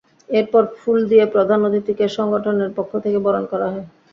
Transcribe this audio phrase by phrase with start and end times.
[0.29, 3.85] এরপর ফুল দিয়ে প্রধান অতিথিকে সংগঠনের পক্ষ থেকে বরণ করা হয়।